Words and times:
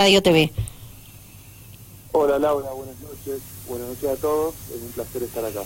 Radio 0.00 0.22
TV. 0.22 0.50
Hola 2.12 2.38
Laura, 2.38 2.70
buenas 2.70 2.96
noches. 3.00 3.42
Buenas 3.68 3.88
noches 3.88 4.08
a 4.08 4.16
todos. 4.16 4.54
Es 4.74 4.80
un 4.80 4.92
placer 4.92 5.22
estar 5.24 5.44
acá. 5.44 5.60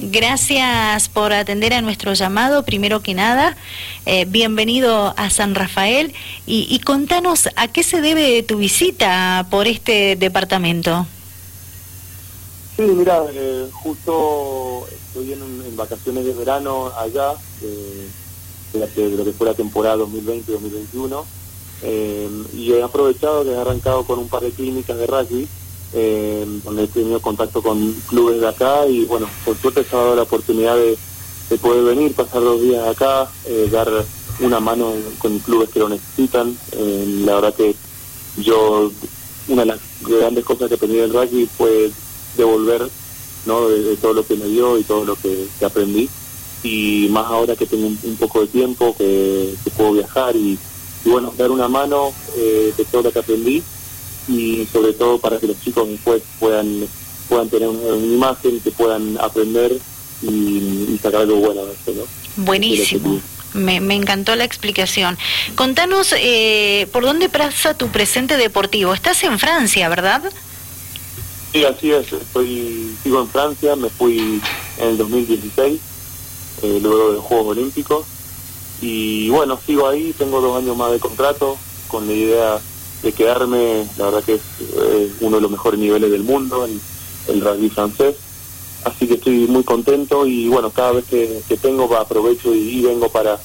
Gracias 0.00 1.08
por 1.08 1.32
atender 1.32 1.72
a 1.72 1.80
nuestro 1.82 2.12
llamado, 2.12 2.64
primero 2.64 3.00
que 3.00 3.14
nada. 3.14 3.56
Eh, 4.04 4.24
bienvenido 4.24 5.14
a 5.16 5.30
San 5.30 5.54
Rafael 5.54 6.12
y, 6.46 6.80
contanos 6.80 7.48
a 7.54 7.68
qué 7.68 7.84
se 7.84 8.00
debe 8.00 8.42
tu 8.42 8.56
visita 8.56 9.46
por 9.52 9.68
este 9.68 10.16
departamento. 10.16 11.06
Sí, 12.74 12.82
mira, 12.82 13.22
eh, 13.32 13.68
justo 13.72 14.84
estoy 14.90 15.32
en, 15.32 15.76
vacaciones 15.76 16.24
de 16.24 16.34
verano 16.34 16.90
allá, 16.98 17.34
de, 17.60 19.16
lo 19.16 19.24
que 19.24 19.32
fue 19.32 19.46
la 19.46 19.54
temporada 19.54 19.96
2020-2021 19.98 21.24
eh, 21.82 22.28
y 22.54 22.72
he 22.72 22.82
aprovechado 22.82 23.44
que 23.44 23.52
he 23.52 23.56
arrancado 23.56 24.04
con 24.04 24.18
un 24.18 24.28
par 24.28 24.42
de 24.42 24.50
clínicas 24.50 24.96
de 24.96 25.06
rugby, 25.06 25.48
eh, 25.92 26.44
donde 26.64 26.84
he 26.84 26.88
tenido 26.88 27.20
contacto 27.20 27.62
con 27.62 27.92
clubes 28.08 28.40
de 28.40 28.48
acá 28.48 28.86
y 28.86 29.04
bueno, 29.04 29.28
por 29.44 29.56
suerte 29.56 29.84
se 29.84 29.94
ha 29.94 30.00
dado 30.00 30.16
la 30.16 30.22
oportunidad 30.22 30.76
de, 30.76 30.98
poder 31.58 31.84
venir, 31.84 32.12
pasar 32.12 32.42
dos 32.42 32.60
días 32.60 32.86
acá, 32.88 33.30
eh, 33.46 33.68
dar 33.70 33.88
una 34.40 34.58
mano 34.58 34.92
con 35.18 35.38
clubes 35.38 35.70
que 35.70 35.78
lo 35.78 35.88
necesitan. 35.88 36.56
Eh, 36.72 37.22
la 37.24 37.36
verdad 37.36 37.54
que 37.54 37.74
yo, 38.38 38.90
una 39.48 39.62
de 39.62 39.66
las 39.66 39.80
grandes 40.02 40.44
cosas 40.44 40.68
que 40.68 40.74
aprendí 40.74 40.96
del 40.96 41.12
rugby 41.12 41.48
fue 41.56 41.90
devolver 42.36 42.88
¿no? 43.46 43.68
de, 43.68 43.96
todo 43.96 44.12
lo 44.12 44.26
que 44.26 44.34
me 44.34 44.46
dio 44.46 44.78
y 44.78 44.82
todo 44.82 45.04
lo 45.04 45.16
que, 45.16 45.46
aprendí. 45.64 46.10
Y 46.64 47.06
más 47.10 47.26
ahora 47.26 47.54
que 47.54 47.66
tengo 47.66 47.86
un, 47.86 48.16
poco 48.18 48.40
de 48.40 48.48
tiempo, 48.48 48.94
que 48.98 49.54
puedo 49.76 49.92
viajar 49.92 50.34
y 50.34 50.58
y 51.06 51.08
bueno, 51.08 51.32
dar 51.38 51.50
una 51.50 51.68
mano 51.68 52.12
eh, 52.36 52.74
de 52.76 52.84
todo 52.84 53.02
lo 53.02 53.12
que 53.12 53.20
aprendí 53.20 53.62
y 54.28 54.66
sobre 54.72 54.92
todo 54.92 55.18
para 55.18 55.38
que 55.38 55.46
los 55.46 55.60
chicos 55.60 55.88
después 55.88 56.22
puedan 56.40 56.88
puedan 57.28 57.48
tener 57.48 57.68
una, 57.68 57.96
imagen, 57.96 58.60
que 58.60 58.70
puedan 58.70 59.16
aprender 59.20 59.76
y, 60.22 60.98
sacar 61.02 61.22
algo 61.22 61.36
bueno 61.36 61.64
de 61.64 61.72
esto, 61.72 61.92
¿no? 61.92 62.44
Buenísimo. 62.44 63.20
Me, 63.54 63.80
me, 63.80 63.94
encantó 63.94 64.36
la 64.36 64.44
explicación. 64.44 65.16
Contanos, 65.54 66.14
eh, 66.18 66.86
¿por 66.92 67.04
dónde 67.04 67.28
pasa 67.28 67.74
tu 67.74 67.88
presente 67.88 68.36
deportivo? 68.36 68.92
Estás 68.92 69.22
en 69.24 69.38
Francia, 69.38 69.88
¿verdad? 69.88 70.22
Sí, 71.52 71.64
así 71.64 71.90
es. 71.90 72.12
Estoy, 72.12 72.94
sigo 73.02 73.20
en 73.22 73.28
Francia, 73.28 73.76
me 73.76 73.88
fui 73.88 74.40
en 74.78 74.88
el 74.88 74.98
2016, 74.98 75.80
eh, 76.62 76.78
luego 76.82 77.08
de 77.08 77.14
los 77.14 77.24
Juegos 77.24 77.56
Olímpicos. 77.56 78.06
Y 78.80 79.28
bueno, 79.30 79.58
sigo 79.64 79.88
ahí, 79.88 80.14
tengo 80.16 80.40
dos 80.40 80.56
años 80.56 80.76
más 80.76 80.92
de 80.92 80.98
contrato, 80.98 81.56
con 81.88 82.06
la 82.06 82.12
idea 82.12 82.60
de 83.02 83.12
quedarme, 83.12 83.86
la 83.96 84.06
verdad 84.06 84.24
que 84.24 84.34
es 84.34 84.42
uno 85.20 85.36
de 85.36 85.42
los 85.42 85.50
mejores 85.50 85.78
niveles 85.78 86.10
del 86.10 86.24
mundo, 86.24 86.64
el, 86.64 86.80
el 87.28 87.40
rugby 87.40 87.70
francés. 87.70 88.16
Así 88.84 89.08
que 89.08 89.14
estoy 89.14 89.46
muy 89.48 89.64
contento 89.64 90.26
y 90.26 90.48
bueno, 90.48 90.70
cada 90.70 90.92
vez 90.92 91.04
que, 91.06 91.42
tengo 91.60 91.92
aprovecho 91.96 92.54
y, 92.54 92.80
vengo 92.82 93.08
para 93.08 93.38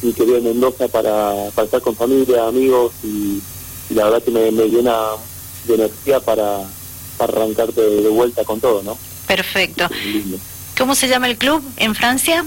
mi 0.00 0.12
querida 0.14 0.40
Mendoza 0.40 0.88
para, 0.88 1.50
para 1.54 1.66
estar 1.66 1.82
con 1.82 1.94
familia, 1.94 2.46
amigos 2.46 2.92
y, 3.04 3.42
la 3.90 4.04
verdad 4.04 4.22
que 4.22 4.30
me, 4.30 4.50
llena 4.50 4.96
de 5.66 5.74
energía 5.74 6.20
para, 6.20 6.60
para 7.18 7.32
arrancarte 7.34 7.80
de, 7.80 8.08
vuelta 8.08 8.44
con 8.44 8.60
todo, 8.60 8.82
¿no? 8.82 8.96
Perfecto. 9.26 9.88
¿Cómo 10.78 10.94
se 10.94 11.08
llama 11.08 11.28
el 11.28 11.36
club 11.36 11.62
en 11.76 11.94
Francia? 11.94 12.44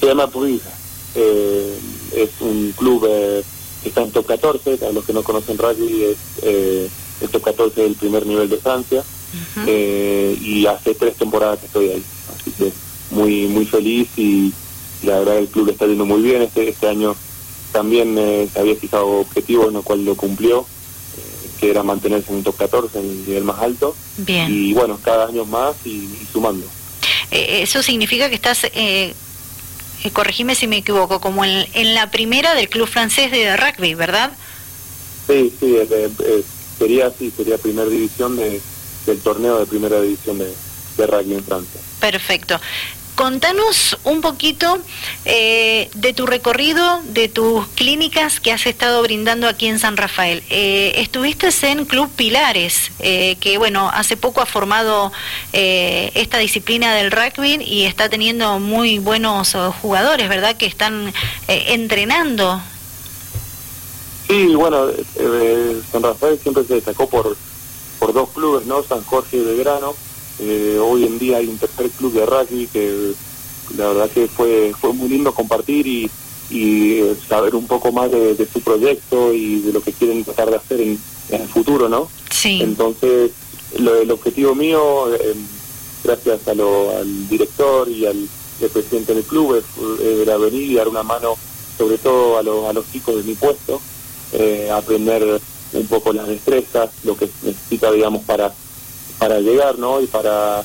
Se 0.00 0.06
llama 0.06 0.26
Purisa. 0.28 0.70
Eh, 1.14 1.78
es 2.16 2.30
un 2.40 2.72
club 2.76 3.06
eh, 3.08 3.42
que 3.82 3.88
está 3.88 4.02
en 4.02 4.10
top 4.10 4.26
14, 4.26 4.76
para 4.76 4.92
los 4.92 5.04
que 5.04 5.12
no 5.12 5.22
conocen 5.22 5.58
rugby, 5.58 6.04
es, 6.04 6.16
eh, 6.42 6.88
el 7.20 7.28
top 7.28 7.42
14 7.42 7.82
del 7.82 7.94
primer 7.94 8.26
nivel 8.26 8.48
de 8.48 8.56
Francia, 8.56 9.04
y 9.66 10.66
hace 10.66 10.94
tres 10.94 11.16
temporadas 11.16 11.58
que 11.60 11.66
estoy 11.66 11.90
ahí, 11.90 12.02
así 12.34 12.50
que 12.52 12.72
muy 13.10 13.46
muy 13.46 13.66
feliz 13.66 14.08
y, 14.16 14.52
la 15.02 15.18
verdad 15.18 15.38
el 15.38 15.48
club 15.48 15.68
está 15.68 15.86
yendo 15.86 16.06
muy 16.06 16.22
bien, 16.22 16.42
este, 16.42 16.68
este 16.68 16.88
año 16.88 17.14
también 17.72 18.14
se 18.52 18.58
había 18.58 18.76
fijado 18.76 19.06
objetivos 19.06 19.68
en 19.68 19.74
los 19.74 19.84
cuales 19.84 20.06
lo 20.06 20.16
cumplió, 20.16 20.64
que 21.60 21.70
era 21.70 21.82
mantenerse 21.82 22.30
en 22.30 22.38
un 22.38 22.44
top 22.44 22.56
14, 22.56 22.98
en 22.98 23.04
el 23.04 23.26
nivel 23.26 23.44
más 23.44 23.58
alto, 23.60 23.94
y 24.26 24.72
bueno, 24.72 24.98
cada 25.02 25.26
año 25.26 25.44
más 25.44 25.74
y, 25.84 26.08
sumando. 26.32 26.66
eso 27.30 27.82
significa 27.82 28.28
que 28.28 28.36
estás 28.36 28.64
eh, 28.72 29.14
corregime 30.10 30.54
si 30.54 30.66
me 30.66 30.78
equivoco, 30.78 31.20
como 31.20 31.44
en, 31.44 31.66
en, 31.72 31.94
la 31.94 32.10
primera 32.10 32.54
del 32.54 32.68
club 32.68 32.88
francés 32.88 33.30
de 33.30 33.56
rugby, 33.56 33.94
¿verdad? 33.94 34.32
Sí, 35.26 35.52
sí, 35.58 35.76
sería 36.78 37.06
así, 37.06 37.30
sería 37.30 37.58
primera 37.58 37.88
división 37.88 38.36
de, 38.36 38.60
del 39.06 39.20
torneo 39.20 39.58
de 39.58 39.66
primera 39.66 40.00
división 40.00 40.38
de, 40.38 40.52
de 40.96 41.06
rugby 41.06 41.34
en 41.34 41.44
Francia. 41.44 41.80
Perfecto. 42.00 42.60
Contanos 43.14 43.96
un 44.02 44.20
poquito 44.20 44.80
eh, 45.24 45.88
de 45.94 46.12
tu 46.12 46.26
recorrido, 46.26 47.00
de 47.04 47.28
tus 47.28 47.64
clínicas 47.68 48.40
que 48.40 48.50
has 48.50 48.66
estado 48.66 49.02
brindando 49.02 49.46
aquí 49.46 49.66
en 49.68 49.78
San 49.78 49.96
Rafael. 49.96 50.42
Eh, 50.50 50.94
estuviste 50.96 51.48
en 51.62 51.84
Club 51.84 52.10
Pilares, 52.10 52.90
eh, 52.98 53.36
que 53.38 53.56
bueno, 53.56 53.88
hace 53.92 54.16
poco 54.16 54.40
ha 54.40 54.46
formado 54.46 55.12
esta 55.52 56.38
disciplina 56.38 56.94
del 56.94 57.12
rugby 57.12 57.62
y 57.64 57.84
está 57.84 58.08
teniendo 58.08 58.58
muy 58.58 58.98
buenos 58.98 59.56
jugadores, 59.80 60.28
¿verdad? 60.28 60.56
Que 60.56 60.66
están 60.66 61.12
entrenando. 61.46 62.60
Sí, 64.26 64.54
bueno, 64.56 64.88
San 65.92 66.02
Rafael 66.02 66.38
siempre 66.40 66.64
se 66.64 66.74
destacó 66.74 67.08
por, 67.08 67.36
por 68.00 68.12
dos 68.12 68.30
clubes, 68.30 68.66
¿no? 68.66 68.82
San 68.82 69.04
Jorge 69.04 69.36
y 69.36 69.44
Belgrano 69.44 69.94
eh, 70.40 70.78
hoy 70.82 71.04
en 71.04 71.18
día 71.18 71.36
hay 71.38 71.46
un 71.46 71.58
tercer 71.58 71.90
club 71.90 72.12
de 72.12 72.26
rugby 72.26 72.66
que 72.66 73.12
la 73.76 73.88
verdad 73.88 74.10
que 74.10 74.26
fue 74.26 74.72
fue 74.78 74.92
muy 74.92 75.08
lindo 75.08 75.32
compartir 75.32 75.86
y, 75.86 76.10
y 76.50 76.98
eh, 76.98 77.16
saber 77.28 77.54
un 77.54 77.66
poco 77.66 77.92
más 77.92 78.10
de, 78.10 78.46
su 78.52 78.60
proyecto 78.60 79.32
y 79.32 79.60
de 79.60 79.72
lo 79.72 79.80
que 79.80 79.92
quieren 79.92 80.24
tratar 80.24 80.50
de 80.50 80.56
hacer 80.56 80.80
en, 80.80 80.98
el 81.30 81.48
futuro, 81.48 81.88
¿no? 81.88 82.08
Sí. 82.30 82.60
Entonces, 82.60 83.30
lo, 83.78 83.96
el 83.96 84.10
objetivo 84.10 84.54
mío, 84.54 85.12
eh, 85.14 85.34
gracias 86.04 86.46
a 86.46 86.54
lo, 86.54 86.94
al 86.96 87.28
director 87.28 87.88
y 87.88 88.04
al 88.04 88.28
presidente 88.72 89.14
del 89.14 89.24
club, 89.24 89.62
era 90.22 90.36
venir 90.36 90.70
y 90.70 90.74
dar 90.74 90.88
una 90.88 91.02
mano, 91.02 91.34
sobre 91.78 91.96
todo 91.96 92.36
a, 92.36 92.40
a 92.70 92.72
los 92.74 92.92
chicos 92.92 93.16
de 93.16 93.22
mi 93.22 93.34
puesto, 93.34 93.80
aprender 94.70 95.40
un 95.72 95.86
poco 95.86 96.12
las 96.12 96.28
destrezas, 96.28 96.90
lo 97.04 97.16
que 97.16 97.28
necesita, 97.42 97.90
digamos, 97.90 98.22
para 98.24 98.54
para 99.18 99.40
llegar, 99.40 99.78
¿no? 99.78 100.00
Y 100.00 100.06
para, 100.06 100.62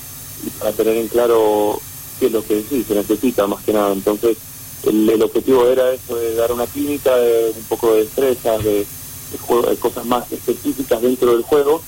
para 0.59 0.71
tener 0.71 0.97
en 0.97 1.07
claro 1.07 1.79
qué 2.19 2.27
es 2.27 2.31
lo 2.31 2.43
que 2.43 2.63
sí, 2.67 2.83
se 2.87 2.95
necesita 2.95 3.47
más 3.47 3.63
que 3.63 3.73
nada. 3.73 3.93
Entonces, 3.93 4.37
el, 4.83 5.21
objetivo 5.21 5.67
era 5.67 5.91
eso, 5.91 6.15
de 6.15 6.35
dar 6.35 6.51
una 6.51 6.65
clínica, 6.67 7.15
de 7.15 7.53
un 7.55 7.63
poco 7.63 7.93
de 7.93 8.03
destrezas, 8.03 8.63
de, 8.63 8.85
de, 8.85 9.77
cosas 9.79 10.05
más 10.05 10.31
específicas 10.31 11.01
dentro 11.01 11.33
del 11.33 11.43
juego. 11.43 11.81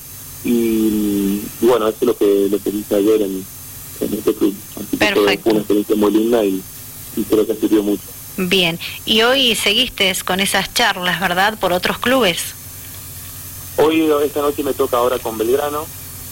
Y, 0.44 1.41
bueno, 1.61 1.88
eso 1.88 1.97
es 2.01 2.07
lo 2.07 2.17
que, 2.17 2.47
lo 2.49 2.59
que 2.59 2.69
hice 2.69 2.95
ayer 2.95 3.22
en, 3.22 3.45
en 4.01 4.13
este 4.13 4.33
club. 4.33 4.55
Así 4.75 4.97
que 4.97 5.38
fue 5.38 5.51
una 5.51 5.59
experiencia 5.59 5.95
muy 5.95 6.11
linda 6.11 6.43
y, 6.43 6.61
y 7.16 7.23
creo 7.23 7.45
que 7.45 7.55
sirvió 7.55 7.83
mucho. 7.83 8.03
Bien, 8.38 8.79
y 9.05 9.22
hoy 9.22 9.55
seguiste 9.55 10.13
con 10.25 10.39
esas 10.39 10.73
charlas, 10.73 11.19
¿verdad? 11.19 11.59
Por 11.59 11.73
otros 11.73 11.99
clubes. 11.99 12.55
Hoy, 13.78 14.09
esta 14.23 14.41
noche 14.41 14.63
me 14.63 14.73
toca 14.73 14.97
ahora 14.97 15.19
con 15.19 15.38
Belgrano, 15.38 15.85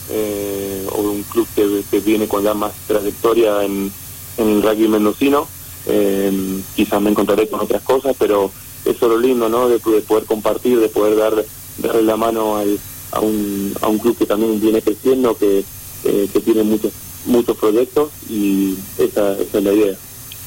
eh, 0.09 0.87
o 0.91 1.01
un 1.01 1.23
club 1.23 1.47
que, 1.55 1.99
viene 1.99 2.27
con 2.27 2.43
ya 2.43 2.53
más 2.53 2.73
trayectoria 2.87 3.63
en, 3.63 3.91
el 4.37 4.61
rugby 4.61 4.87
mendocino. 4.87 5.47
Eh, 5.85 6.61
quizás 6.75 7.01
me 7.01 7.09
encontraré 7.09 7.47
con 7.47 7.59
otras 7.59 7.81
cosas, 7.81 8.15
pero 8.17 8.51
eso 8.85 9.05
es 9.05 9.11
lo 9.11 9.17
lindo, 9.17 9.49
¿no? 9.49 9.67
De, 9.69 9.79
poder 9.79 10.25
compartir, 10.25 10.79
de 10.79 10.89
poder 10.89 11.17
dar, 11.17 11.45
darle 11.77 12.03
la 12.03 12.15
mano 12.15 12.57
a, 12.57 13.19
un, 13.19 13.73
a 13.81 13.87
un 13.87 13.99
club 13.99 14.17
que 14.17 14.25
también 14.25 14.59
viene 14.61 14.81
creciendo, 14.81 15.37
que, 15.37 15.63
eh, 16.05 16.29
que 16.31 16.39
tiene 16.39 16.63
muchos 16.63 16.93
muchos 17.25 17.57
proyectos 17.57 18.11
y 18.29 18.75
esa, 18.97 19.33
esa 19.33 19.57
es 19.57 19.63
la 19.63 19.73
idea. 19.73 19.97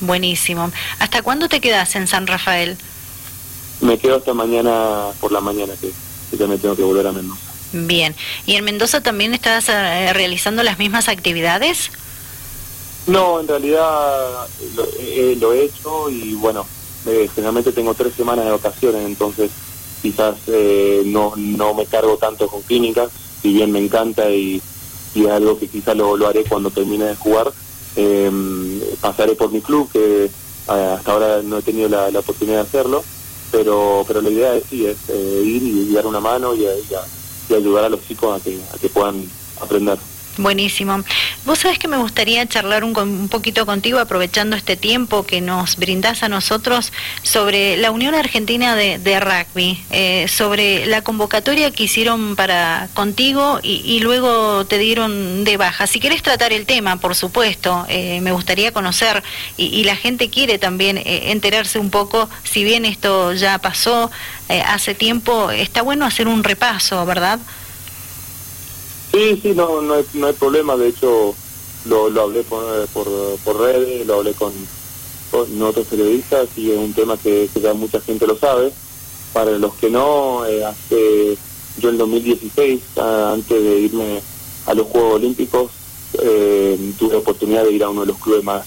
Buenísimo. 0.00 0.70
¿Hasta 0.98 1.22
cuándo 1.22 1.48
te 1.48 1.60
quedas 1.60 1.94
en 1.96 2.06
San 2.06 2.26
Rafael? 2.26 2.76
Me 3.80 3.98
quedo 3.98 4.16
hasta 4.16 4.34
mañana 4.34 5.06
por 5.20 5.32
la 5.32 5.40
mañana, 5.40 5.74
que, 5.80 5.92
que 6.30 6.36
ya 6.36 6.46
me 6.46 6.58
tengo 6.58 6.76
que 6.76 6.82
volver 6.82 7.06
a 7.06 7.12
Mendoza. 7.12 7.51
Bien. 7.72 8.14
¿Y 8.46 8.56
en 8.56 8.64
Mendoza 8.64 9.00
también 9.00 9.34
estás 9.34 9.68
eh, 9.68 10.12
realizando 10.12 10.62
las 10.62 10.78
mismas 10.78 11.08
actividades? 11.08 11.90
No, 13.06 13.40
en 13.40 13.48
realidad 13.48 14.46
lo, 15.40 15.52
he 15.52 15.64
hecho 15.64 16.08
y 16.08 16.34
bueno, 16.34 16.66
eh, 17.06 17.28
generalmente 17.34 17.72
tengo 17.72 17.94
tres 17.94 18.14
semanas 18.14 18.44
de 18.44 18.52
vacaciones, 18.52 19.04
entonces 19.04 19.50
quizás 20.00 20.36
eh, 20.46 21.02
no, 21.06 21.32
no 21.36 21.74
me 21.74 21.86
cargo 21.86 22.16
tanto 22.16 22.46
con 22.46 22.62
clínicas, 22.62 23.10
si 23.40 23.54
bien 23.54 23.72
me 23.72 23.80
encanta 23.80 24.30
y, 24.30 24.62
y 25.14 25.24
es 25.24 25.30
algo 25.30 25.58
que 25.58 25.68
quizás 25.68 25.96
lo, 25.96 26.16
lo 26.16 26.28
haré 26.28 26.44
cuando 26.44 26.70
termine 26.70 27.06
de 27.06 27.16
jugar. 27.16 27.52
Em, 27.94 28.80
pasaré 29.00 29.34
por 29.34 29.50
mi 29.50 29.60
club, 29.60 29.90
que 29.92 30.30
hasta 30.66 31.12
ahora 31.12 31.42
no 31.42 31.58
he 31.58 31.62
tenido 31.62 31.88
la, 31.88 32.08
oportunidad 32.18 32.58
de 32.58 32.68
hacerlo, 32.68 33.04
pero 33.50 34.04
pero 34.06 34.22
la 34.22 34.30
idea 34.30 34.54
es 34.54 34.64
sí 34.70 34.86
es 34.86 34.96
eh, 35.08 35.42
ir 35.44 35.62
y 35.62 35.92
dar 35.92 36.06
una 36.06 36.20
mano 36.20 36.54
y, 36.54 36.64
y, 36.64 36.94
ayudar 37.56 37.84
a 37.84 37.88
los 37.88 38.06
chicos 38.06 38.40
a 38.40 38.42
que, 38.42 38.60
a 38.74 38.78
que 38.78 38.88
puedan 38.88 39.24
aprender. 39.60 39.98
Buenísimo. 40.38 41.04
Vos 41.44 41.58
sabés 41.58 41.78
que 41.78 41.88
me 41.88 41.98
gustaría 41.98 42.46
charlar 42.46 42.84
un, 42.84 42.96
un, 42.96 43.28
poquito 43.28 43.66
contigo, 43.66 43.98
aprovechando 43.98 44.56
este 44.56 44.76
tiempo 44.76 45.26
que 45.26 45.42
nos 45.42 45.76
brindás 45.76 46.22
a 46.22 46.28
nosotros, 46.30 46.90
sobre 47.22 47.76
la 47.76 47.90
Unión 47.90 48.14
Argentina 48.14 48.74
de, 48.74 49.20
Rugby, 49.20 49.84
eh, 49.90 50.26
sobre 50.28 50.86
la 50.86 51.02
convocatoria 51.02 51.70
que 51.70 51.82
hicieron 51.84 52.34
para 52.34 52.88
contigo 52.94 53.60
y, 53.62 54.00
luego 54.00 54.64
te 54.64 54.78
dieron 54.78 55.44
de 55.44 55.58
baja. 55.58 55.86
Si 55.86 56.00
querés 56.00 56.22
tratar 56.22 56.52
el 56.54 56.64
tema, 56.64 56.96
por 56.96 57.14
supuesto, 57.14 57.84
eh, 57.90 58.20
me 58.22 58.32
gustaría 58.32 58.72
conocer 58.72 59.22
y, 59.58 59.84
la 59.84 59.96
gente 59.96 60.30
quiere 60.30 60.58
también 60.58 60.96
eh, 60.96 61.32
enterarse 61.32 61.78
un 61.78 61.90
poco, 61.90 62.30
si 62.44 62.64
bien 62.64 62.86
esto 62.86 63.34
ya 63.34 63.58
pasó 63.58 64.10
hace 64.66 64.94
tiempo, 64.94 65.50
está 65.50 65.80
bueno 65.80 66.04
hacer 66.04 66.28
un 66.28 66.44
repaso, 66.44 67.04
¿verdad? 67.06 67.38
Sí, 69.12 69.38
sí, 69.42 69.52
no, 69.54 69.82
no, 69.82 69.94
hay, 69.94 70.06
no 70.14 70.26
hay 70.26 70.32
problema. 70.32 70.74
De 70.74 70.88
hecho, 70.88 71.34
lo, 71.84 72.08
lo 72.08 72.22
hablé 72.22 72.42
por, 72.44 72.64
por, 72.94 73.60
redes, 73.60 74.06
lo 74.06 74.14
hablé 74.14 74.32
con, 74.32 74.52
otros 75.32 75.86
periodistas 75.86 76.48
y 76.56 76.70
es 76.70 76.78
un 76.78 76.94
tema 76.94 77.18
que, 77.18 77.48
ya 77.60 77.74
mucha 77.74 78.00
gente 78.00 78.26
lo 78.26 78.38
sabe. 78.38 78.72
Para 79.34 79.52
los 79.52 79.74
que 79.74 79.90
no, 79.90 80.46
eh, 80.46 80.64
hace 80.64 81.36
yo 81.78 81.88
en 81.90 81.98
2016, 81.98 82.80
antes 82.98 83.62
de 83.62 83.80
irme 83.80 84.22
a 84.66 84.74
los 84.74 84.86
Juegos 84.86 85.14
Olímpicos, 85.16 85.70
eh, 86.22 86.92
tuve 86.98 87.12
la 87.12 87.18
oportunidad 87.18 87.64
de 87.64 87.72
ir 87.72 87.84
a 87.84 87.90
uno 87.90 88.02
de 88.02 88.08
los 88.08 88.18
clubes 88.18 88.44
más, 88.44 88.66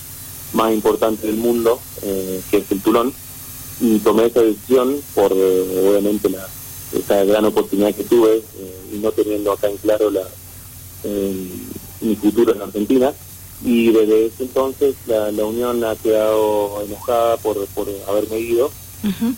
más 0.53 0.71
importantes 0.73 1.23
del 1.23 1.37
mundo, 1.37 1.79
eh, 2.03 2.41
que 2.51 2.57
es 2.57 2.71
el 2.71 2.81
Tulón, 2.81 3.13
y 3.79 3.99
tomé 3.99 4.25
esa 4.25 4.41
decisión 4.41 4.95
por, 5.13 5.33
obviamente, 5.33 6.29
la, 6.29 6.47
esa 6.93 7.23
gran 7.23 7.45
oportunidad 7.45 7.93
que 7.93 8.03
tuve 8.03 8.43
y 8.93 8.97
no 8.97 9.11
teniendo 9.11 9.51
acá 9.51 9.67
en 9.69 9.77
claro 9.77 10.09
la, 10.11 10.23
mi 12.01 12.15
futuro 12.15 12.53
en 12.53 12.61
Argentina. 12.61 13.13
Y 13.63 13.91
desde 13.91 14.27
ese 14.27 14.43
entonces 14.43 14.95
la, 15.07 15.31
la 15.31 15.45
Unión 15.45 15.83
ha 15.83 15.95
quedado 15.95 16.81
enojada 16.83 17.37
por, 17.37 17.65
por 17.67 17.87
haberme 18.07 18.39
ido. 18.39 18.71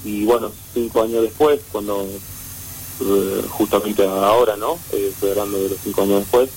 Y 0.06 0.24
bueno, 0.24 0.52
cinco 0.74 1.02
años 1.02 1.24
después, 1.24 1.60
cuando 1.72 2.08
eh, 3.00 3.44
justamente 3.50 4.04
ahora, 4.06 4.56
¿no? 4.56 4.74
Eh, 4.92 5.10
estoy 5.12 5.32
hablando 5.32 5.60
de 5.60 5.70
los 5.70 5.80
cinco 5.84 6.02
años 6.02 6.20
después, 6.22 6.50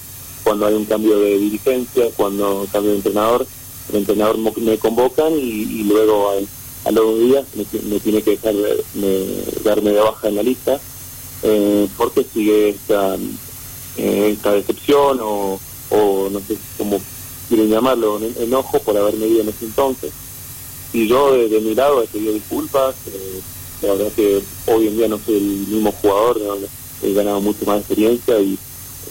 cuando 0.43 0.67
hay 0.67 0.75
un 0.75 0.87
cambio 0.87 1.19
de 1.19 1.39
dirigencia, 1.39 2.07
cuando 2.17 2.67
cambio 2.73 2.93
de 2.93 2.97
entrenador, 2.99 3.47
el 3.91 3.97
entrenador 3.97 4.39
me 4.39 4.79
convocan 4.79 5.33
y, 5.39 5.85
luego 5.85 6.33
a, 6.85 6.91
los 6.91 7.19
días 7.19 7.45
me, 7.55 8.01
tiene 8.01 8.23
que 8.23 8.33
dejar 8.33 8.55
darme 9.65 9.91
de 9.91 10.01
baja 10.01 10.29
en 10.29 10.37
la 10.37 10.43
lista 10.43 10.81
eh, 11.43 11.89
porque 11.97 12.25
sigue 12.25 12.71
esta, 12.71 13.17
eh, 13.97 14.31
esta 14.33 14.53
decepción 14.53 15.19
o, 15.23 15.61
o 15.91 16.29
no 16.31 16.41
sé 16.41 16.57
cómo 16.77 17.01
quieren 17.49 17.69
llamarlo, 17.69 18.21
enojo 18.39 18.79
por 18.81 18.97
haberme 18.97 19.27
ido 19.27 19.41
en 19.43 19.49
ese 19.49 19.65
entonces. 19.65 20.13
Y 20.93 21.09
yo 21.09 21.33
de, 21.33 21.61
mi 21.61 21.75
lado 21.75 22.03
he 22.03 22.07
pedido 22.07 22.33
disculpas, 22.33 22.95
eh, 23.07 23.41
la 23.83 23.95
verdad 23.95 24.13
que 24.15 24.43
hoy 24.67 24.89
en 24.89 24.97
día 24.97 25.09
no 25.09 25.19
soy 25.19 25.37
el 25.37 25.43
mismo 25.43 25.93
jugador, 25.93 26.41
he 27.03 27.13
ganado 27.13 27.41
mucho 27.41 27.65
más 27.65 27.79
experiencia 27.79 28.39
y 28.41 28.59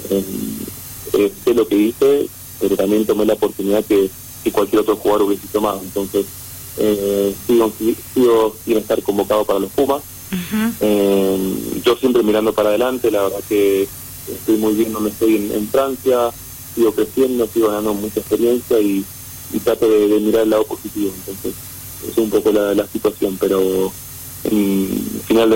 eh, 0.10 1.32
sé 1.44 1.54
lo 1.54 1.68
que 1.68 1.76
hice, 1.76 2.30
pero 2.60 2.76
también 2.76 3.06
tomé 3.06 3.26
la 3.26 3.34
oportunidad 3.34 3.84
que, 3.86 4.10
cualquier 4.52 4.82
otro 4.82 4.96
jugador 4.96 5.28
hubiese 5.28 5.48
tomado. 5.48 5.80
Entonces, 5.84 6.26
eh, 6.78 7.36
sigo, 7.48 7.74
sigo 8.14 8.56
sin 8.64 8.78
estar 8.78 9.02
convocado 9.04 9.46
para 9.46 9.60
los 9.60 9.72
Pumas. 9.72 10.02
yo 11.84 11.96
siempre 11.98 12.24
mirando 12.24 12.54
para 12.54 12.70
adelante, 12.70 13.12
la 13.12 13.24
verdad 13.24 13.40
que 13.48 13.88
estoy 14.28 14.58
muy 14.58 14.74
bien 14.76 14.94
donde 14.94 15.10
estoy 15.10 15.36
en, 15.36 15.68
Francia, 15.70 16.32
sigo 16.76 16.92
creciendo, 16.94 17.48
sigo 17.48 17.68
ganando 17.68 17.94
mucha 17.94 18.20
experiencia 18.20 18.80
y, 18.80 19.06
trato 19.64 19.90
de, 19.90 20.20
mirar 20.20 20.44
el 20.44 20.52
lado 20.52 20.66
positivo. 20.66 21.12
Entonces, 21.18 21.54
es 22.08 22.18
un 22.18 22.30
poco 22.30 22.52
la, 22.52 22.88
situación, 22.88 23.38
pero 23.40 23.92
en 24.44 25.22
final 25.28 25.50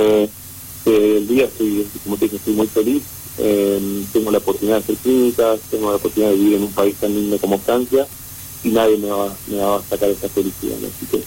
del 0.86 1.27
día 1.27 1.45
estoy, 1.45 1.88
como 2.04 2.18
te 2.18 2.25
dije, 2.25 2.38
estoy 2.38 2.54
muy 2.54 2.68
feliz. 2.68 3.04
Em, 3.38 4.06
tengo 4.13 4.30
la 4.30 4.38
oportunidad 4.38 4.77
de 4.77 4.83
hacer 4.83 4.95
clínicas, 4.98 5.59
tengo 5.71 5.89
la 5.89 5.95
oportunidad 5.95 6.31
de 6.31 6.38
vivir 6.38 6.56
en 6.56 6.63
un 6.63 6.71
país 6.71 6.95
tan 6.98 7.13
lindo 7.13 7.39
como 7.39 7.57
Francia 7.57 8.07
nadie 8.69 8.98
me 8.98 9.10
va, 9.10 9.33
me 9.48 9.57
va 9.57 9.77
a 9.77 9.81
sacar 9.81 10.10
esa 10.10 10.30
felicidad, 10.30 10.77
así 10.77 11.06
que 11.06 11.18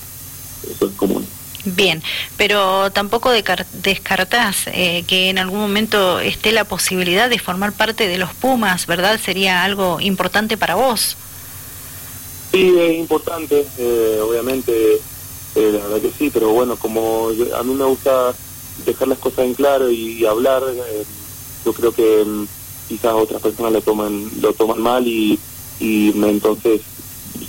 eso 0.71 0.87
es 0.87 0.93
común. 0.97 1.27
Bien, 1.67 2.01
pero 2.37 2.93
tampoco 2.93 3.33
descartás 3.33 4.69
eh, 4.69 5.05
que 5.09 5.31
en 5.31 5.39
algún 5.39 5.59
momento 5.59 6.21
esté 6.21 6.53
la 6.53 6.65
posibilidad 6.65 7.29
de 7.29 7.41
formar 7.41 7.73
parte 7.73 8.07
de 8.07 8.19
los 8.19 8.33
Pumas, 8.35 8.87
¿verdad? 8.87 9.19
Sería 9.21 9.65
algo 9.65 10.01
importante 10.01 10.57
para 10.57 10.77
vos. 10.77 11.17
Sí, 12.53 12.73
es 12.79 12.97
importante, 12.97 13.67
eh, 13.79 14.21
obviamente, 14.23 15.01
eh, 15.57 15.71
la 15.73 15.89
verdad 15.89 16.01
que 16.03 16.13
sí, 16.17 16.31
pero 16.33 16.51
bueno, 16.51 16.77
como 16.77 17.31
a 17.31 17.63
mí 17.65 17.75
me 17.75 17.85
gusta 17.85 18.33
dejar 18.85 19.09
las 19.09 19.19
cosas 19.19 19.47
en 19.47 19.55
claro 19.55 19.91
y, 19.91 20.25
hablar, 20.25 20.63
yo 21.65 21.73
creo 21.73 21.91
que 21.91 22.25
mm, 22.25 22.47
quizás 22.89 23.13
otras 23.13 23.43
personas 23.43 23.73
lo 23.73 23.81
toman, 23.81 24.31
lo 24.41 24.53
toman 24.53 24.81
mal 24.81 25.05
y, 25.05 25.37
y 25.81 26.11
entonces, 26.11 26.81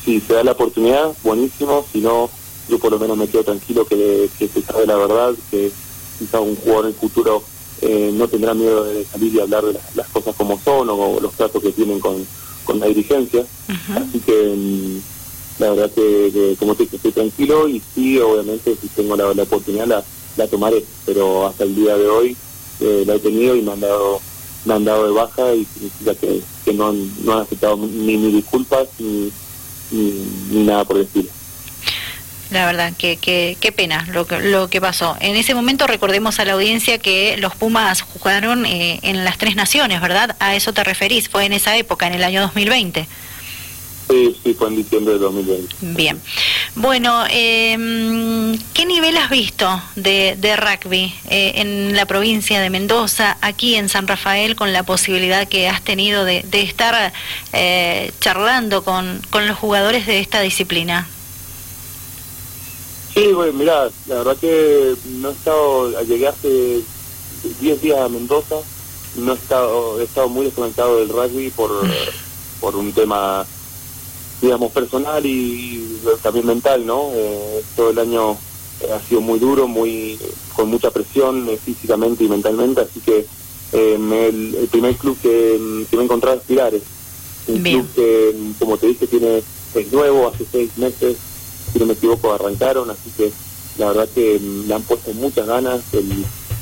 si 0.03 0.19
se 0.19 0.33
da 0.33 0.43
la 0.43 0.51
oportunidad, 0.51 1.13
buenísimo, 1.23 1.85
si 1.91 2.01
no 2.01 2.29
yo 2.67 2.79
por 2.79 2.91
lo 2.91 2.99
menos 2.99 3.17
me 3.17 3.27
quedo 3.27 3.43
tranquilo 3.43 3.85
que, 3.85 4.29
se 4.37 4.61
sabe 4.61 4.85
la 4.85 4.97
verdad, 4.97 5.33
que 5.49 5.71
quizá 6.19 6.39
un 6.39 6.55
jugador 6.55 6.85
en 6.85 6.89
el 6.89 6.95
futuro 6.95 7.43
eh, 7.81 8.11
no 8.13 8.27
tendrá 8.27 8.53
miedo 8.53 8.83
de 8.83 9.05
salir 9.05 9.33
y 9.33 9.39
hablar 9.39 9.65
de 9.65 9.79
las, 9.95 10.07
cosas 10.07 10.35
como 10.35 10.59
son 10.59 10.89
o, 10.89 11.19
los 11.19 11.33
tratos 11.33 11.61
que 11.61 11.71
tienen 11.71 11.99
con, 11.99 12.25
con 12.65 12.79
la 12.79 12.87
dirigencia. 12.87 13.45
Así 13.95 14.19
que 14.19 14.55
mm, 14.55 15.61
la 15.61 15.69
verdad 15.71 15.91
que, 15.91 16.55
como 16.59 16.75
te 16.75 16.83
dije, 16.83 16.97
estoy 16.97 17.11
tranquilo 17.11 17.67
y 17.67 17.81
sí, 17.93 18.19
obviamente, 18.19 18.75
si 18.79 18.87
tengo 18.89 19.15
la, 19.15 19.29
oportunidad 19.29 19.87
la, 19.87 20.03
la, 20.35 20.47
tomaré, 20.47 20.83
pero 21.05 21.47
hasta 21.47 21.63
el 21.63 21.75
día 21.75 21.97
de 21.97 22.07
hoy 22.07 22.37
eh, 22.81 23.03
la 23.05 23.15
he 23.15 23.19
tenido 23.19 23.55
y 23.55 23.61
me 23.61 23.71
han 23.71 23.79
dado, 23.79 24.19
me 24.65 24.73
han 24.73 24.83
dado 24.83 25.05
de 25.05 25.11
baja 25.11 25.55
y 25.55 25.65
significa 25.65 26.15
que, 26.15 26.41
que 26.65 26.73
no, 26.73 26.89
han, 26.89 27.25
no 27.25 27.33
han 27.33 27.39
aceptado 27.39 27.77
ni 27.77 28.17
mis 28.17 28.33
disculpas 28.33 28.87
ni, 28.99 29.31
ni 29.91 30.63
nada 30.63 30.85
por 30.85 30.97
el 30.97 31.07
la 32.49 32.65
verdad, 32.65 32.93
que, 32.97 33.17
qué 33.17 33.71
pena 33.73 34.07
lo 34.11 34.25
que, 34.25 34.39
lo 34.39 34.69
que 34.69 34.79
pasó. 34.79 35.17
En 35.19 35.35
ese 35.35 35.53
momento 35.53 35.85
recordemos 35.85 36.39
a 36.39 36.45
la 36.45 36.53
audiencia 36.53 36.97
que 36.97 37.35
los 37.37 37.55
Pumas 37.55 38.01
jugaron 38.01 38.65
eh, 38.65 38.99
en 39.03 39.25
las 39.25 39.37
tres 39.37 39.55
naciones, 39.55 39.99
¿verdad? 39.99 40.35
A 40.39 40.55
eso 40.55 40.71
te 40.71 40.83
referís, 40.83 41.27
fue 41.27 41.45
en 41.45 41.53
esa 41.53 41.75
época, 41.75 42.07
en 42.07 42.13
el 42.13 42.23
año 42.23 42.41
2020. 42.41 43.05
Sí, 44.09 44.35
sí, 44.41 44.53
fue 44.53 44.69
en 44.69 44.77
diciembre 44.77 45.13
de 45.13 45.19
2020. 45.19 45.75
Bien. 45.81 46.21
Bueno, 46.75 47.25
eh, 47.29 48.57
¿qué 48.73 48.85
nivel 48.85 49.17
has 49.17 49.29
visto 49.29 49.81
de, 49.95 50.37
de 50.37 50.55
rugby 50.55 51.13
eh, 51.29 51.53
en 51.55 51.95
la 51.95 52.05
provincia 52.05 52.61
de 52.61 52.69
Mendoza, 52.69 53.37
aquí 53.41 53.75
en 53.75 53.89
San 53.89 54.07
Rafael, 54.07 54.55
con 54.55 54.71
la 54.71 54.83
posibilidad 54.83 55.47
que 55.47 55.67
has 55.67 55.83
tenido 55.83 56.23
de, 56.23 56.43
de 56.43 56.61
estar 56.61 57.11
eh, 57.51 58.11
charlando 58.21 58.83
con, 58.83 59.21
con 59.29 59.45
los 59.45 59.57
jugadores 59.57 60.05
de 60.07 60.19
esta 60.19 60.39
disciplina? 60.39 61.07
Sí, 63.13 63.33
bueno, 63.33 63.53
mira, 63.53 63.89
la 64.05 64.15
verdad 64.15 64.37
que 64.37 64.93
no 65.05 65.29
he 65.29 65.31
estado, 65.33 66.03
llegué 66.03 66.27
hace 66.27 66.81
10 67.59 67.81
días 67.81 67.97
a 67.99 68.09
Mendoza, 68.09 68.57
no 69.15 69.33
he 69.33 69.35
estado, 69.35 69.99
he 69.99 70.03
estado 70.03 70.29
muy 70.29 70.45
desconectado 70.45 70.99
del 70.99 71.09
rugby 71.09 71.49
por, 71.49 71.71
por 72.61 72.75
un 72.75 72.93
tema, 72.93 73.45
digamos, 74.41 74.71
personal 74.71 75.25
y 75.25 75.99
también 76.21 76.45
mental, 76.45 76.85
¿no? 76.85 77.11
Eh, 77.13 77.63
todo 77.75 77.89
el 77.89 77.99
año 77.99 78.37
ha 78.93 78.99
sido 79.07 79.21
muy 79.21 79.39
duro, 79.39 79.67
muy 79.67 80.19
con 80.55 80.69
mucha 80.69 80.91
presión 80.91 81.47
eh, 81.49 81.57
físicamente 81.57 82.23
y 82.23 82.29
mentalmente, 82.29 82.81
así 82.81 82.99
que 82.99 83.25
eh, 83.73 83.95
el, 83.95 84.67
primer 84.71 84.95
club 84.95 85.17
que, 85.21 85.85
que 85.89 85.95
me 85.95 86.03
he 86.03 86.05
encontrado 86.05 86.37
es 86.37 86.43
Pilares, 86.43 86.83
un 87.47 87.61
club 87.61 87.87
que, 87.95 88.35
como 88.59 88.77
te 88.77 88.87
dije, 88.87 89.07
tiene 89.07 89.41
es 89.75 89.91
nuevo, 89.91 90.27
hace 90.27 90.45
seis 90.51 90.77
meses, 90.77 91.17
si 91.71 91.79
no 91.79 91.85
me 91.85 91.93
equivoco, 91.93 92.33
arrancaron, 92.33 92.89
así 92.89 93.11
que 93.15 93.31
la 93.77 93.89
verdad 93.89 94.09
que 94.13 94.39
le 94.39 94.73
han 94.73 94.81
puesto 94.83 95.13
muchas 95.13 95.45
ganas, 95.45 95.81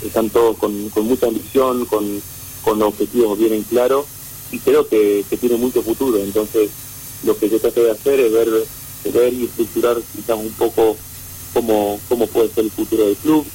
están 0.04 0.30
todos 0.30 0.58
con, 0.58 0.90
con 0.90 1.06
mucha 1.06 1.28
ambición, 1.28 1.86
con, 1.86 2.22
con 2.64 2.82
objetivos 2.82 3.38
bien 3.38 3.54
en 3.54 3.64
claro, 3.64 4.06
y 4.52 4.60
creo 4.60 4.88
que, 4.88 5.26
tiene 5.40 5.58
mucho 5.58 5.82
futuro. 5.82 6.18
Entonces, 6.18 6.70
lo 7.26 7.38
que 7.38 7.50
yo 7.50 7.60
traté 7.60 7.82
de 7.82 7.92
hacer 7.92 8.20
es 8.20 8.32
ver, 8.32 8.50
ver 9.14 9.34
y 9.34 9.46
estructurar 9.46 9.98
quizás 10.16 10.38
un 10.38 10.52
poco 10.52 10.96
cómo, 11.54 12.00
cómo 12.08 12.28
puede 12.28 12.50
ser 12.50 12.66
el 12.66 12.72
futuro 12.72 13.06
del 13.06 13.16
club, 13.18 13.46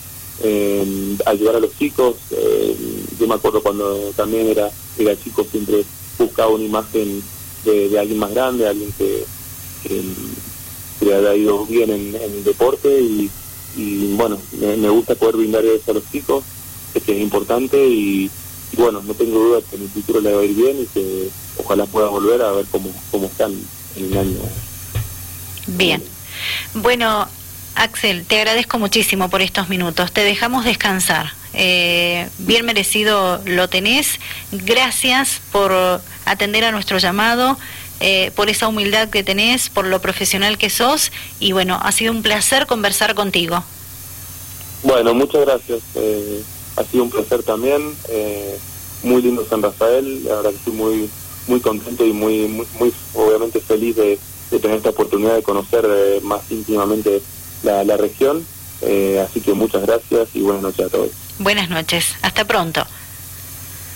eh, 0.42 1.16
ayudar 1.26 1.56
a 1.56 1.60
los 1.60 1.76
chicos. 1.76 2.16
Eh, 2.30 2.76
yo 3.18 3.26
me 3.26 3.34
acuerdo 3.34 3.62
cuando 3.62 4.12
también 4.16 4.48
era, 4.48 4.70
era 4.98 5.18
chico, 5.22 5.46
siempre 5.50 5.84
buscaba 6.18 6.50
una 6.50 6.64
imagen 6.64 7.22
de, 7.64 7.98
alguien 7.98 8.18
más 8.18 8.32
grande, 8.32 8.66
alguien 8.66 8.92
que, 8.96 9.24
que, 9.82 10.02
le 11.04 11.14
ha 11.14 11.34
ido 11.34 11.64
bien 11.66 11.90
en, 11.90 12.14
el 12.14 12.44
deporte 12.44 13.00
y, 13.00 13.30
y 13.76 14.14
bueno, 14.14 14.38
me, 14.60 14.88
gusta 14.90 15.14
poder 15.14 15.36
brindar 15.36 15.64
eso 15.64 15.90
a 15.90 15.94
los 15.94 16.10
chicos, 16.10 16.44
es 16.94 17.02
que 17.02 17.16
es 17.16 17.22
importante 17.22 17.86
y, 17.86 18.30
bueno, 18.76 19.02
no 19.02 19.14
tengo 19.14 19.38
duda 19.38 19.60
que 19.68 19.76
en 19.76 19.82
el 19.82 19.88
futuro 19.88 20.20
le 20.20 20.32
va 20.32 20.40
a 20.40 20.44
ir 20.44 20.54
bien 20.54 20.80
y 20.80 20.86
que 20.86 21.28
ojalá 21.58 21.86
pueda 21.86 22.08
volver 22.08 22.42
a 22.42 22.52
ver 22.52 22.66
cómo, 22.70 22.90
cómo 23.10 23.26
están 23.26 23.52
en 23.96 24.04
el 24.04 24.18
año. 24.18 24.38
Bien. 25.66 26.02
Bueno, 26.74 27.28
Axel, 27.74 28.24
te 28.24 28.38
agradezco 28.38 28.78
muchísimo 28.78 29.28
por 29.28 29.42
estos 29.42 29.68
minutos. 29.68 30.12
Te 30.12 30.22
dejamos 30.22 30.64
descansar. 30.64 31.32
Eh, 31.52 32.28
bien 32.38 32.64
merecido 32.64 33.40
lo 33.44 33.68
tenés. 33.68 34.20
Gracias 34.52 35.40
por 35.52 35.72
atender 36.24 36.64
a 36.64 36.72
nuestro 36.72 36.98
llamado. 36.98 37.58
Eh, 38.02 38.30
por 38.34 38.48
esa 38.48 38.66
humildad 38.66 39.10
que 39.10 39.22
tenés, 39.22 39.68
por 39.68 39.86
lo 39.86 40.00
profesional 40.00 40.56
que 40.56 40.70
sos 40.70 41.12
y 41.38 41.52
bueno, 41.52 41.78
ha 41.82 41.92
sido 41.92 42.12
un 42.12 42.22
placer 42.22 42.66
conversar 42.66 43.14
contigo. 43.14 43.62
Bueno, 44.82 45.12
muchas 45.12 45.42
gracias. 45.42 45.80
Eh, 45.96 46.42
ha 46.76 46.84
sido 46.84 47.04
un 47.04 47.10
placer 47.10 47.42
también. 47.42 47.82
Eh, 48.08 48.58
muy 49.02 49.22
lindo 49.22 49.46
San 49.48 49.62
Rafael. 49.62 50.24
La 50.24 50.36
verdad 50.36 50.50
que 50.50 50.56
estoy 50.56 50.72
muy 50.74 51.10
muy 51.46 51.60
contento 51.60 52.04
y 52.04 52.12
muy 52.12 52.48
muy, 52.48 52.92
obviamente 53.14 53.60
feliz 53.60 53.96
de, 53.96 54.18
tener 54.50 54.76
esta 54.76 54.90
oportunidad 54.90 55.34
de 55.34 55.42
conocer 55.42 55.86
más 56.22 56.42
íntimamente 56.50 57.22
la, 57.62 57.84
la 57.84 57.96
región. 57.96 58.44
así 59.24 59.40
que 59.40 59.52
muchas 59.54 59.86
gracias 59.86 60.28
y 60.34 60.42
buenas 60.42 60.62
noches 60.62 60.86
a 60.86 60.88
todos. 60.90 61.10
Buenas 61.38 61.70
noches. 61.70 62.16
Hasta 62.22 62.44
pronto. 62.44 62.84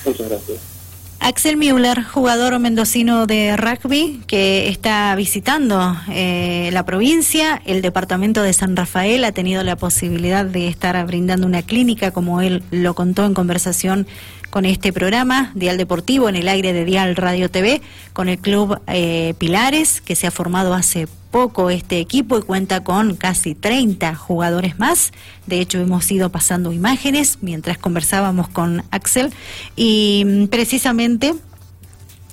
Muchas 0.05 0.29
gracias. 0.29 0.74
Axel 1.21 1.57
Müller, 1.57 2.03
jugador 2.03 2.59
mendocino 2.59 3.27
de 3.27 3.57
rugby 3.57 4.21
que 4.27 4.69
está 4.69 5.15
visitando 5.15 5.97
eh, 6.11 6.71
la 6.73 6.85
provincia, 6.85 7.63
el 7.65 7.83
departamento 7.83 8.43
de 8.43 8.53
San 8.53 8.77
Rafael 8.77 9.25
ha 9.25 9.33
tenido 9.33 9.63
la 9.63 9.77
posibilidad 9.77 10.45
de 10.45 10.69
estar 10.69 11.05
brindando 11.07 11.47
una 11.47 11.63
clínica, 11.63 12.11
como 12.11 12.41
él 12.43 12.63
lo 12.71 12.95
contó 12.95 13.25
en 13.25 13.35
conversación 13.35 14.07
con 14.51 14.67
este 14.67 14.93
programa, 14.93 15.51
Dial 15.55 15.79
Deportivo, 15.79 16.29
en 16.29 16.37
el 16.37 16.47
aire 16.47 16.73
de 16.73 16.85
Dial 16.85 17.17
Radio 17.17 17.51
TV, 17.51 17.83
con 18.13 18.29
el 18.29 18.39
club 18.39 18.81
eh, 18.87 19.35
Pilares, 19.39 20.01
que 20.01 20.15
se 20.15 20.27
ha 20.27 20.31
formado 20.31 20.75
hace 20.75 21.09
poco 21.35 21.69
este 21.69 21.99
equipo 21.99 22.39
y 22.39 22.43
cuenta 22.43 22.85
con 22.85 23.17
casi 23.17 23.57
30 23.57 24.15
jugadores 24.15 24.79
más. 24.79 25.11
De 25.49 25.59
hecho, 25.59 25.81
hemos 25.81 26.09
ido 26.13 26.31
pasando 26.31 26.73
imágenes 26.73 27.39
mientras 27.41 27.77
conversábamos 27.77 28.47
con 28.47 28.85
Axel 28.93 29.33
y 29.75 30.23
mm, 30.25 30.47
precisamente 30.47 31.35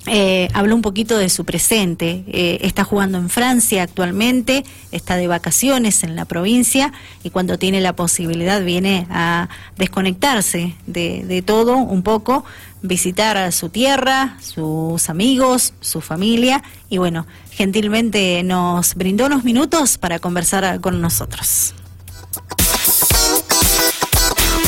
eh, 0.06 0.48
habló 0.52 0.74
un 0.74 0.82
poquito 0.82 1.16
de 1.16 1.28
su 1.28 1.44
presente. 1.44 2.24
Eh, 2.26 2.58
está 2.62 2.84
jugando 2.84 3.18
en 3.18 3.28
Francia 3.28 3.82
actualmente, 3.82 4.64
está 4.90 5.16
de 5.16 5.28
vacaciones 5.28 6.02
en 6.02 6.16
la 6.16 6.24
provincia 6.24 6.92
y 7.22 7.30
cuando 7.30 7.58
tiene 7.58 7.80
la 7.80 7.94
posibilidad 7.94 8.62
viene 8.62 9.06
a 9.10 9.48
desconectarse 9.76 10.74
de, 10.86 11.24
de 11.24 11.42
todo 11.42 11.76
un 11.76 12.02
poco, 12.02 12.44
visitar 12.82 13.36
a 13.36 13.52
su 13.52 13.68
tierra, 13.68 14.36
sus 14.40 15.08
amigos, 15.08 15.74
su 15.80 16.00
familia 16.00 16.62
y 16.88 16.98
bueno, 16.98 17.26
gentilmente 17.52 18.42
nos 18.42 18.94
brindó 18.96 19.26
unos 19.26 19.44
minutos 19.44 19.98
para 19.98 20.18
conversar 20.18 20.80
con 20.80 21.00
nosotros. 21.00 21.74